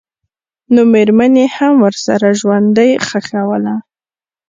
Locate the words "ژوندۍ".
2.41-2.91